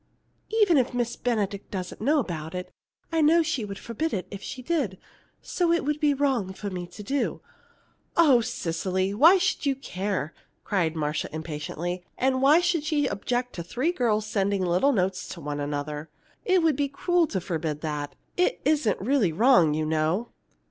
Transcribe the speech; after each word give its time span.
Even 0.59 0.77
if 0.77 0.95
Miss 0.95 1.15
Benedict 1.15 1.69
doesn't 1.69 2.01
know 2.01 2.17
about 2.17 2.55
it, 2.55 2.71
I 3.11 3.21
know 3.21 3.43
she 3.43 3.63
would 3.63 3.77
forbid 3.77 4.15
it 4.15 4.25
if 4.31 4.41
she 4.41 4.63
did. 4.63 4.97
So 5.43 5.71
it 5.71 5.85
would 5.85 5.99
be 5.99 6.15
wrong 6.15 6.53
for 6.53 6.71
me 6.71 6.87
to 6.87 7.03
do 7.03 7.35
it!" 7.35 7.41
"Oh, 8.17 8.41
Cecily! 8.41 9.13
why 9.13 9.37
should 9.37 9.67
you 9.67 9.75
care?" 9.75 10.33
cried 10.63 10.95
Marcia, 10.95 11.29
impatiently, 11.31 12.03
"And 12.17 12.41
why 12.41 12.61
should 12.61 12.83
she 12.83 13.05
object 13.05 13.53
to 13.53 13.63
three 13.63 13.91
girls 13.91 14.25
sending 14.25 14.65
little 14.65 14.91
notes 14.91 15.27
to 15.35 15.39
one 15.39 15.59
another? 15.59 16.09
It 16.45 16.63
would 16.63 16.75
be 16.77 16.89
cruel 16.89 17.27
to 17.27 17.39
forbid 17.39 17.81
that. 17.81 18.15
It 18.37 18.59
isn't 18.65 18.99
really 18.99 19.31
wrong, 19.31 19.75
you 19.75 19.85
know." 19.85 20.29